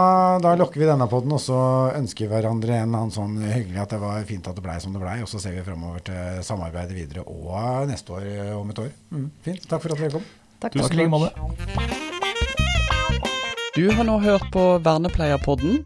da 0.44 0.52
lukker 0.60 0.84
vi 0.84 0.90
denne 0.90 1.08
podden, 1.10 1.34
og 1.34 1.42
så 1.42 1.58
ønsker 1.98 2.28
vi 2.28 2.32
hverandre 2.36 2.76
en 2.84 2.94
annen 2.94 3.14
sånn 3.16 3.40
hyggelig 3.42 3.82
at 3.82 3.96
det 3.96 4.02
var 4.04 4.22
fint 4.30 4.50
at 4.52 4.60
det 4.60 4.66
blei 4.66 4.78
som 4.84 4.94
det 4.94 5.02
blei. 5.02 5.18
Og 5.26 5.32
så 5.32 5.42
ser 5.42 5.56
vi 5.58 5.66
fremover 5.66 6.04
til 6.12 6.44
samarbeidet 6.46 6.94
videre 6.98 7.26
og 7.26 7.90
neste 7.90 8.14
år 8.20 8.28
eh, 8.30 8.54
om 8.54 8.70
et 8.70 8.84
år. 8.86 8.92
Mm, 9.10 9.30
fint. 9.48 9.66
Takk 9.66 9.82
for 9.88 9.98
at 9.98 10.04
dere 10.04 10.14
kom. 10.20 10.28
Takk. 10.62 10.78
Tusen 10.78 10.94
takk. 10.94 11.00
like. 11.02 11.96
Du 13.78 13.86
har 13.94 14.06
nå 14.06 14.20
hørt 14.22 14.46
på 14.54 14.68
Vernepleierpodden. 14.86 15.86